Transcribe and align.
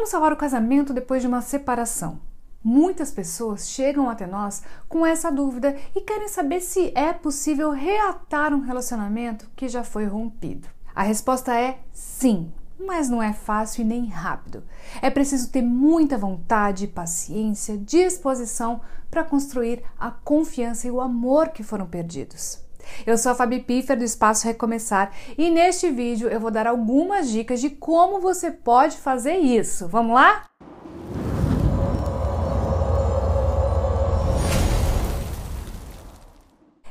Como 0.00 0.08
salvar 0.08 0.32
o 0.32 0.36
casamento 0.36 0.94
depois 0.94 1.20
de 1.20 1.28
uma 1.28 1.42
separação? 1.42 2.22
Muitas 2.64 3.10
pessoas 3.10 3.68
chegam 3.68 4.08
até 4.08 4.26
nós 4.26 4.62
com 4.88 5.04
essa 5.04 5.30
dúvida 5.30 5.76
e 5.94 6.00
querem 6.00 6.26
saber 6.26 6.62
se 6.62 6.90
é 6.94 7.12
possível 7.12 7.70
reatar 7.70 8.54
um 8.54 8.60
relacionamento 8.60 9.50
que 9.54 9.68
já 9.68 9.84
foi 9.84 10.06
rompido. 10.06 10.66
A 10.94 11.02
resposta 11.02 11.54
é 11.54 11.80
sim, 11.92 12.50
mas 12.78 13.10
não 13.10 13.22
é 13.22 13.34
fácil 13.34 13.82
e 13.82 13.84
nem 13.84 14.06
rápido. 14.06 14.62
É 15.02 15.10
preciso 15.10 15.50
ter 15.50 15.60
muita 15.60 16.16
vontade, 16.16 16.88
paciência, 16.88 17.76
disposição 17.76 18.80
para 19.10 19.22
construir 19.22 19.82
a 19.98 20.10
confiança 20.10 20.88
e 20.88 20.90
o 20.90 21.02
amor 21.02 21.50
que 21.50 21.62
foram 21.62 21.86
perdidos. 21.86 22.64
Eu 23.06 23.16
sou 23.18 23.32
a 23.32 23.34
Fabi 23.34 23.60
Piffer 23.60 23.96
do 23.96 24.04
Espaço 24.04 24.46
Recomeçar 24.46 25.12
e 25.36 25.50
neste 25.50 25.90
vídeo 25.90 26.28
eu 26.28 26.40
vou 26.40 26.50
dar 26.50 26.66
algumas 26.66 27.30
dicas 27.30 27.60
de 27.60 27.70
como 27.70 28.20
você 28.20 28.50
pode 28.50 28.96
fazer 28.96 29.36
isso. 29.36 29.88
Vamos 29.88 30.14
lá? 30.14 30.44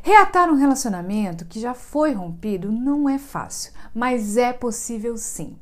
Reatar 0.01 0.49
um 0.49 0.55
relacionamento 0.55 1.45
que 1.45 1.59
já 1.59 1.75
foi 1.75 2.13
rompido 2.13 2.71
não 2.71 3.07
é 3.07 3.19
fácil, 3.19 3.71
mas 3.93 4.37
é 4.37 4.51
possível 4.51 5.15
sim. 5.15 5.55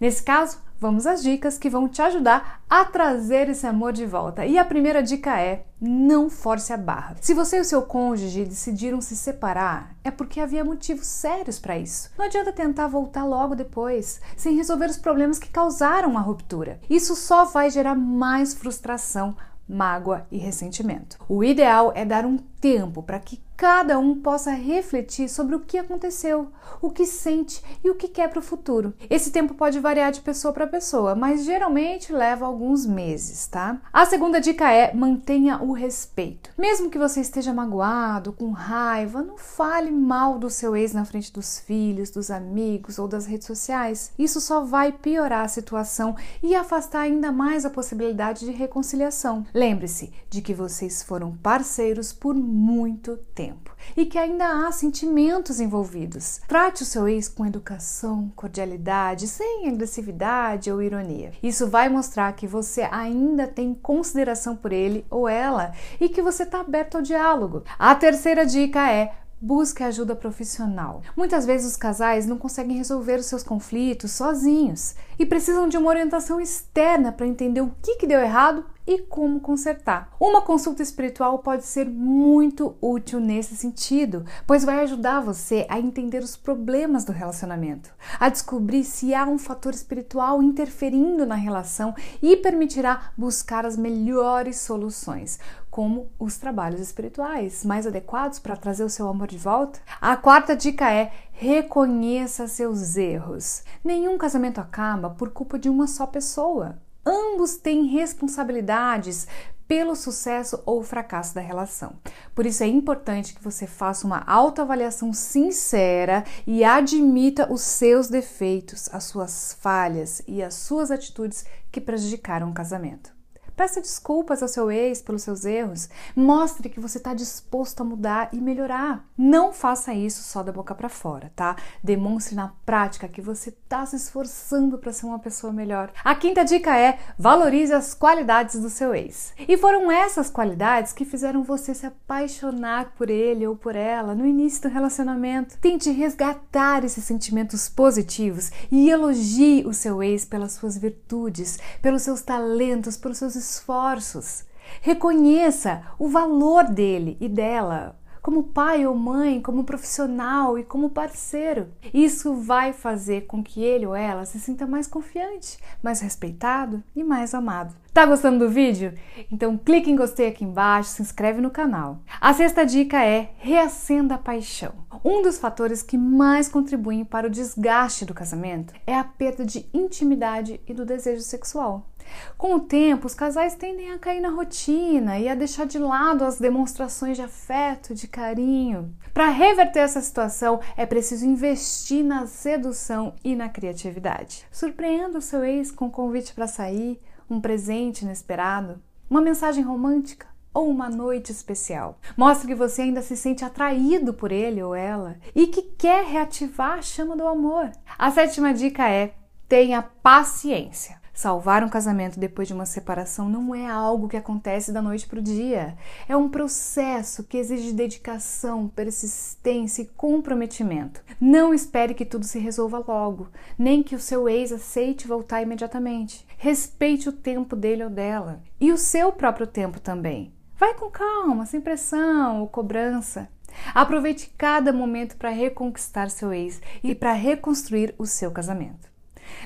Nesse 0.00 0.22
caso, 0.22 0.58
vamos 0.82 1.06
às 1.06 1.22
dicas 1.22 1.56
que 1.56 1.70
vão 1.70 1.88
te 1.88 2.02
ajudar 2.02 2.60
a 2.68 2.84
trazer 2.84 3.48
esse 3.48 3.64
amor 3.64 3.92
de 3.92 4.04
volta. 4.04 4.44
E 4.44 4.58
a 4.58 4.64
primeira 4.64 5.00
dica 5.00 5.40
é: 5.40 5.64
não 5.80 6.28
force 6.28 6.72
a 6.72 6.76
barra. 6.76 7.14
Se 7.20 7.32
você 7.32 7.58
e 7.58 7.60
o 7.60 7.64
seu 7.64 7.82
cônjuge 7.82 8.44
decidiram 8.44 9.00
se 9.00 9.14
separar, 9.16 9.94
é 10.02 10.10
porque 10.10 10.40
havia 10.40 10.64
motivos 10.64 11.06
sérios 11.06 11.60
para 11.60 11.78
isso. 11.78 12.10
Não 12.18 12.24
adianta 12.24 12.52
tentar 12.52 12.88
voltar 12.88 13.24
logo 13.24 13.54
depois, 13.54 14.20
sem 14.36 14.56
resolver 14.56 14.86
os 14.86 14.98
problemas 14.98 15.38
que 15.38 15.50
causaram 15.50 16.18
a 16.18 16.20
ruptura. 16.20 16.80
Isso 16.90 17.14
só 17.14 17.44
vai 17.44 17.70
gerar 17.70 17.94
mais 17.94 18.52
frustração, 18.52 19.36
mágoa 19.68 20.26
e 20.32 20.36
ressentimento. 20.36 21.16
O 21.28 21.44
ideal 21.44 21.92
é 21.94 22.04
dar 22.04 22.26
um 22.26 22.38
tempo 22.62 23.02
para 23.02 23.18
que 23.18 23.40
cada 23.56 23.96
um 23.96 24.20
possa 24.20 24.50
refletir 24.50 25.28
sobre 25.28 25.54
o 25.54 25.60
que 25.60 25.78
aconteceu, 25.78 26.48
o 26.80 26.90
que 26.90 27.06
sente 27.06 27.62
e 27.84 27.88
o 27.88 27.94
que 27.94 28.08
quer 28.08 28.28
para 28.28 28.40
o 28.40 28.42
futuro. 28.42 28.92
Esse 29.08 29.30
tempo 29.30 29.54
pode 29.54 29.78
variar 29.78 30.10
de 30.10 30.20
pessoa 30.20 30.52
para 30.52 30.66
pessoa, 30.66 31.14
mas 31.14 31.44
geralmente 31.44 32.12
leva 32.12 32.44
alguns 32.44 32.84
meses, 32.84 33.46
tá? 33.46 33.80
A 33.92 34.04
segunda 34.04 34.40
dica 34.40 34.68
é 34.72 34.92
mantenha 34.92 35.62
o 35.62 35.72
respeito. 35.72 36.50
Mesmo 36.58 36.90
que 36.90 36.98
você 36.98 37.20
esteja 37.20 37.52
magoado, 37.52 38.32
com 38.32 38.50
raiva, 38.50 39.22
não 39.22 39.36
fale 39.36 39.92
mal 39.92 40.40
do 40.40 40.50
seu 40.50 40.74
ex 40.74 40.92
na 40.92 41.04
frente 41.04 41.32
dos 41.32 41.60
filhos, 41.60 42.10
dos 42.10 42.32
amigos 42.32 42.98
ou 42.98 43.06
das 43.06 43.26
redes 43.26 43.46
sociais. 43.46 44.12
Isso 44.18 44.40
só 44.40 44.64
vai 44.64 44.90
piorar 44.90 45.44
a 45.44 45.48
situação 45.48 46.16
e 46.42 46.56
afastar 46.56 47.02
ainda 47.02 47.30
mais 47.30 47.64
a 47.64 47.70
possibilidade 47.70 48.44
de 48.44 48.50
reconciliação. 48.50 49.46
Lembre-se 49.54 50.12
de 50.28 50.42
que 50.42 50.52
vocês 50.52 51.02
foram 51.02 51.36
parceiros 51.36 52.12
por 52.12 52.34
muito 52.52 53.16
tempo 53.34 53.74
e 53.96 54.04
que 54.04 54.18
ainda 54.18 54.66
há 54.66 54.70
sentimentos 54.70 55.58
envolvidos. 55.58 56.40
Trate 56.46 56.82
o 56.82 56.86
seu 56.86 57.08
ex 57.08 57.28
com 57.28 57.46
educação, 57.46 58.30
cordialidade, 58.36 59.26
sem 59.26 59.68
agressividade 59.68 60.70
ou 60.70 60.82
ironia. 60.82 61.32
Isso 61.42 61.66
vai 61.66 61.88
mostrar 61.88 62.32
que 62.34 62.46
você 62.46 62.82
ainda 62.82 63.48
tem 63.48 63.74
consideração 63.74 64.54
por 64.54 64.72
ele 64.72 65.06
ou 65.10 65.28
ela 65.28 65.72
e 66.00 66.08
que 66.08 66.22
você 66.22 66.42
está 66.42 66.60
aberto 66.60 66.96
ao 66.96 67.02
diálogo. 67.02 67.64
A 67.78 67.94
terceira 67.94 68.44
dica 68.44 68.90
é 68.90 69.14
Busque 69.44 69.82
ajuda 69.82 70.14
profissional. 70.14 71.02
Muitas 71.16 71.44
vezes 71.44 71.72
os 71.72 71.76
casais 71.76 72.26
não 72.26 72.38
conseguem 72.38 72.76
resolver 72.76 73.16
os 73.16 73.26
seus 73.26 73.42
conflitos 73.42 74.12
sozinhos 74.12 74.94
e 75.18 75.26
precisam 75.26 75.68
de 75.68 75.76
uma 75.76 75.88
orientação 75.88 76.40
externa 76.40 77.10
para 77.10 77.26
entender 77.26 77.60
o 77.60 77.74
que, 77.82 77.96
que 77.96 78.06
deu 78.06 78.20
errado 78.20 78.64
e 78.86 78.98
como 78.98 79.40
consertar. 79.40 80.10
Uma 80.18 80.42
consulta 80.42 80.82
espiritual 80.82 81.38
pode 81.40 81.64
ser 81.64 81.88
muito 81.88 82.76
útil 82.80 83.20
nesse 83.20 83.56
sentido, 83.56 84.24
pois 84.46 84.64
vai 84.64 84.80
ajudar 84.80 85.20
você 85.20 85.66
a 85.68 85.78
entender 85.78 86.22
os 86.22 86.36
problemas 86.36 87.04
do 87.04 87.12
relacionamento, 87.12 87.92
a 88.18 88.28
descobrir 88.28 88.84
se 88.84 89.14
há 89.14 89.26
um 89.26 89.38
fator 89.38 89.72
espiritual 89.72 90.42
interferindo 90.42 91.24
na 91.26 91.34
relação 91.34 91.94
e 92.20 92.36
permitirá 92.36 93.12
buscar 93.16 93.64
as 93.64 93.76
melhores 93.76 94.56
soluções, 94.58 95.38
como 95.72 96.12
os 96.18 96.36
trabalhos 96.36 96.82
espirituais 96.82 97.64
mais 97.64 97.86
adequados 97.86 98.38
para 98.38 98.58
trazer 98.58 98.84
o 98.84 98.90
seu 98.90 99.08
amor 99.08 99.26
de 99.26 99.38
volta. 99.38 99.80
A 99.98 100.14
quarta 100.18 100.54
dica 100.54 100.92
é 100.92 101.10
reconheça 101.32 102.46
seus 102.46 102.94
erros. 102.94 103.64
Nenhum 103.82 104.18
casamento 104.18 104.60
acaba 104.60 105.08
por 105.08 105.30
culpa 105.30 105.58
de 105.58 105.70
uma 105.70 105.86
só 105.86 106.06
pessoa. 106.06 106.78
Ambos 107.06 107.56
têm 107.56 107.86
responsabilidades 107.86 109.26
pelo 109.66 109.96
sucesso 109.96 110.62
ou 110.66 110.82
fracasso 110.82 111.34
da 111.34 111.40
relação. 111.40 111.94
Por 112.34 112.44
isso 112.44 112.62
é 112.62 112.66
importante 112.66 113.34
que 113.34 113.42
você 113.42 113.66
faça 113.66 114.06
uma 114.06 114.22
autoavaliação 114.26 115.14
sincera 115.14 116.22
e 116.46 116.62
admita 116.62 117.50
os 117.50 117.62
seus 117.62 118.08
defeitos, 118.08 118.90
as 118.92 119.04
suas 119.04 119.56
falhas 119.58 120.20
e 120.28 120.42
as 120.42 120.52
suas 120.52 120.90
atitudes 120.90 121.46
que 121.70 121.80
prejudicaram 121.80 122.50
o 122.50 122.54
casamento. 122.54 123.21
Peça 123.62 123.80
desculpas 123.80 124.42
ao 124.42 124.48
seu 124.48 124.72
ex 124.72 125.00
pelos 125.00 125.22
seus 125.22 125.44
erros. 125.44 125.88
Mostre 126.16 126.68
que 126.68 126.80
você 126.80 126.98
está 126.98 127.14
disposto 127.14 127.80
a 127.80 127.84
mudar 127.84 128.28
e 128.32 128.38
melhorar. 128.38 129.06
Não 129.16 129.52
faça 129.52 129.94
isso 129.94 130.20
só 130.24 130.42
da 130.42 130.50
boca 130.50 130.74
para 130.74 130.88
fora, 130.88 131.30
tá? 131.36 131.54
Demonstre 131.80 132.34
na 132.34 132.52
prática 132.66 133.06
que 133.06 133.20
você 133.20 133.50
está 133.50 133.86
se 133.86 133.94
esforçando 133.94 134.78
para 134.78 134.92
ser 134.92 135.06
uma 135.06 135.20
pessoa 135.20 135.52
melhor. 135.52 135.92
A 136.02 136.12
quinta 136.16 136.44
dica 136.44 136.76
é 136.76 136.98
valorize 137.16 137.72
as 137.72 137.94
qualidades 137.94 138.60
do 138.60 138.68
seu 138.68 138.92
ex. 138.96 139.32
E 139.38 139.56
foram 139.56 139.92
essas 139.92 140.28
qualidades 140.28 140.92
que 140.92 141.04
fizeram 141.04 141.44
você 141.44 141.72
se 141.72 141.86
apaixonar 141.86 142.94
por 142.98 143.08
ele 143.08 143.46
ou 143.46 143.54
por 143.54 143.76
ela 143.76 144.12
no 144.12 144.26
início 144.26 144.62
do 144.62 144.74
relacionamento. 144.74 145.56
Tente 145.58 145.88
resgatar 145.88 146.84
esses 146.84 147.04
sentimentos 147.04 147.68
positivos 147.68 148.50
e 148.72 148.90
elogie 148.90 149.64
o 149.64 149.72
seu 149.72 150.02
ex 150.02 150.24
pelas 150.24 150.54
suas 150.54 150.76
virtudes, 150.76 151.60
pelos 151.80 152.02
seus 152.02 152.22
talentos, 152.22 152.96
pelos 152.96 153.18
seus 153.18 153.51
esforços. 153.52 154.44
Reconheça 154.80 155.82
o 155.98 156.08
valor 156.08 156.64
dele 156.64 157.16
e 157.20 157.28
dela 157.28 157.96
como 158.22 158.44
pai 158.44 158.86
ou 158.86 158.94
mãe, 158.94 159.42
como 159.42 159.64
profissional 159.64 160.56
e 160.56 160.62
como 160.62 160.90
parceiro. 160.90 161.68
Isso 161.92 162.34
vai 162.34 162.72
fazer 162.72 163.22
com 163.22 163.42
que 163.42 163.62
ele 163.62 163.84
ou 163.84 163.96
ela 163.96 164.24
se 164.24 164.38
sinta 164.38 164.64
mais 164.64 164.86
confiante, 164.86 165.58
mais 165.82 166.00
respeitado 166.00 166.82
e 166.94 167.02
mais 167.02 167.34
amado. 167.34 167.74
Tá 167.92 168.06
gostando 168.06 168.38
do 168.38 168.50
vídeo? 168.50 168.94
Então 169.30 169.58
clique 169.58 169.90
em 169.90 169.96
gostei 169.96 170.28
aqui 170.28 170.44
embaixo, 170.44 170.90
se 170.90 171.02
inscreve 171.02 171.42
no 171.42 171.50
canal. 171.50 172.00
A 172.20 172.32
sexta 172.32 172.64
dica 172.64 173.04
é 173.04 173.32
reacenda 173.36 174.14
a 174.14 174.18
paixão. 174.18 174.72
Um 175.04 175.20
dos 175.20 175.38
fatores 175.38 175.82
que 175.82 175.98
mais 175.98 176.48
contribuem 176.48 177.04
para 177.04 177.26
o 177.26 177.30
desgaste 177.30 178.04
do 178.04 178.14
casamento 178.14 178.72
é 178.86 178.96
a 178.96 179.04
perda 179.04 179.44
de 179.44 179.66
intimidade 179.74 180.60
e 180.66 180.72
do 180.72 180.86
desejo 180.86 181.22
sexual. 181.22 181.88
Com 182.36 182.54
o 182.54 182.60
tempo, 182.60 183.06
os 183.06 183.14
casais 183.14 183.54
tendem 183.54 183.92
a 183.92 183.98
cair 183.98 184.20
na 184.20 184.30
rotina 184.30 185.18
e 185.18 185.28
a 185.28 185.34
deixar 185.34 185.66
de 185.66 185.78
lado 185.78 186.24
as 186.24 186.38
demonstrações 186.38 187.16
de 187.16 187.22
afeto, 187.22 187.94
de 187.94 188.08
carinho. 188.08 188.94
Para 189.12 189.28
reverter 189.28 189.80
essa 189.80 190.00
situação, 190.00 190.60
é 190.76 190.86
preciso 190.86 191.26
investir 191.26 192.04
na 192.04 192.26
sedução 192.26 193.14
e 193.22 193.34
na 193.36 193.48
criatividade. 193.48 194.46
Surpreenda 194.50 195.18
o 195.18 195.22
seu 195.22 195.44
ex 195.44 195.70
com 195.70 195.86
um 195.86 195.90
convite 195.90 196.32
para 196.32 196.46
sair, 196.46 197.00
um 197.28 197.40
presente 197.40 198.02
inesperado, 198.02 198.80
uma 199.08 199.20
mensagem 199.20 199.62
romântica 199.62 200.26
ou 200.54 200.68
uma 200.68 200.88
noite 200.88 201.32
especial. 201.32 201.98
Mostre 202.16 202.48
que 202.48 202.54
você 202.54 202.82
ainda 202.82 203.02
se 203.02 203.16
sente 203.16 203.44
atraído 203.44 204.12
por 204.12 204.30
ele 204.30 204.62
ou 204.62 204.74
ela 204.74 205.16
e 205.34 205.46
que 205.46 205.62
quer 205.62 206.04
reativar 206.04 206.78
a 206.78 206.82
chama 206.82 207.16
do 207.16 207.26
amor. 207.26 207.70
A 207.98 208.10
sétima 208.10 208.52
dica 208.52 208.88
é: 208.88 209.14
tenha 209.48 209.82
paciência. 209.82 211.01
Salvar 211.14 211.62
um 211.62 211.68
casamento 211.68 212.18
depois 212.18 212.48
de 212.48 212.54
uma 212.54 212.64
separação 212.64 213.28
não 213.28 213.54
é 213.54 213.66
algo 213.66 214.08
que 214.08 214.16
acontece 214.16 214.72
da 214.72 214.80
noite 214.80 215.06
para 215.06 215.18
o 215.18 215.22
dia. 215.22 215.76
É 216.08 216.16
um 216.16 216.28
processo 216.28 217.22
que 217.22 217.36
exige 217.36 217.72
dedicação, 217.72 218.66
persistência 218.66 219.82
e 219.82 219.86
comprometimento. 219.86 221.02
Não 221.20 221.52
espere 221.52 221.92
que 221.92 222.06
tudo 222.06 222.24
se 222.24 222.38
resolva 222.38 222.82
logo, 222.86 223.28
nem 223.58 223.82
que 223.82 223.94
o 223.94 224.00
seu 224.00 224.26
ex 224.26 224.52
aceite 224.52 225.06
voltar 225.06 225.42
imediatamente. 225.42 226.26
Respeite 226.38 227.10
o 227.10 227.12
tempo 227.12 227.54
dele 227.54 227.84
ou 227.84 227.90
dela 227.90 228.42
e 228.58 228.72
o 228.72 228.78
seu 228.78 229.12
próprio 229.12 229.46
tempo 229.46 229.78
também. 229.78 230.32
Vai 230.58 230.74
com 230.74 230.90
calma, 230.90 231.44
sem 231.44 231.60
pressão 231.60 232.40
ou 232.40 232.48
cobrança. 232.48 233.28
Aproveite 233.74 234.32
cada 234.38 234.72
momento 234.72 235.16
para 235.16 235.28
reconquistar 235.28 236.08
seu 236.08 236.32
ex 236.32 236.60
e 236.82 236.94
para 236.94 237.12
reconstruir 237.12 237.94
o 237.98 238.06
seu 238.06 238.30
casamento. 238.30 238.91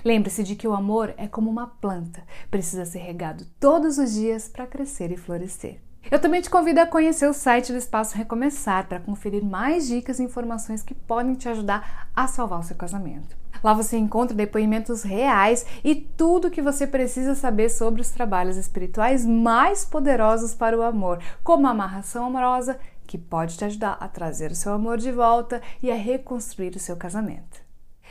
Lembre-se 0.05 0.43
de 0.43 0.57
que 0.57 0.69
o 0.69 0.75
amor 0.75 1.15
é 1.17 1.27
como 1.27 1.51
uma 1.51 1.67
planta, 1.67 2.23
precisa 2.51 2.85
ser 2.85 3.01
regado 3.01 3.47
todos 3.59 3.99
os 3.99 4.15
dias 4.15 4.49
para 4.49 4.67
crescer 4.67 5.11
e 5.13 5.17
florescer. 5.17 5.81
Eu 6.09 6.21
também 6.21 6.41
te 6.41 6.49
convido 6.49 6.81
a 6.81 6.87
conhecer 6.87 7.29
o 7.29 7.33
site 7.33 7.73
do 7.73 7.79
Espaço 7.79 8.17
Recomeçar 8.17 8.87
para 8.87 9.01
conferir 9.01 9.45
mais 9.45 9.89
dicas 9.89 10.21
e 10.21 10.23
informações 10.23 10.81
que 10.81 10.95
podem 10.95 11.35
te 11.35 11.49
ajudar 11.49 12.09
a 12.15 12.29
salvar 12.29 12.61
o 12.61 12.63
seu 12.63 12.77
casamento. 12.77 13.37
Lá 13.63 13.75
você 13.75 13.97
encontra 13.97 14.37
depoimentos 14.37 15.03
reais 15.03 15.67
e 15.83 15.97
tudo 15.97 16.47
o 16.47 16.51
que 16.51 16.63
você 16.63 16.87
precisa 16.87 17.35
saber 17.35 17.71
sobre 17.71 18.01
os 18.01 18.11
trabalhos 18.11 18.57
espirituais 18.57 19.27
mais 19.27 19.85
poderosos 19.85 20.55
para 20.55 20.79
o 20.79 20.83
amor, 20.83 21.21
como 21.43 21.67
a 21.67 21.71
amarração 21.71 22.27
amorosa, 22.27 22.79
que 23.05 23.19
pode 23.19 23.57
te 23.57 23.65
ajudar 23.65 23.97
a 23.99 24.07
trazer 24.07 24.53
o 24.53 24.57
seu 24.57 24.73
amor 24.73 24.99
de 24.99 25.11
volta 25.11 25.61
e 25.83 25.91
a 25.91 25.97
reconstruir 25.97 26.77
o 26.77 26.81
seu 26.81 26.97
casamento. 26.97 27.66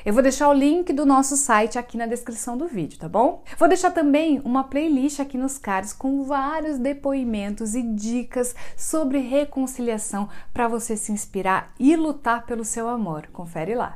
Eu 0.06 0.14
vou 0.14 0.22
deixar 0.22 0.50
o 0.50 0.54
link 0.54 0.94
do 0.94 1.04
nosso 1.04 1.36
site 1.36 1.80
aqui 1.80 1.98
na 1.98 2.06
descrição 2.06 2.56
do 2.56 2.68
vídeo, 2.68 3.00
tá 3.00 3.10
bom? 3.10 3.42
Vou 3.58 3.68
deixar 3.68 3.90
também 3.90 4.40
uma 4.46 4.64
playlist 4.64 5.20
aqui 5.20 5.36
nos 5.36 5.58
cards 5.58 5.94
com 5.94 6.22
vários 6.22 6.78
depoimentos 6.78 7.74
e 7.74 7.82
dicas 7.82 8.54
sobre 8.78 9.18
reconciliação 9.18 10.30
para 10.54 10.68
você 10.68 10.96
se 10.96 11.12
inspirar 11.12 11.74
e 11.80 11.96
lutar 11.96 12.46
pelo 12.46 12.64
seu 12.64 12.88
amor. 12.88 13.30
Confere 13.34 13.74
lá. 13.74 13.94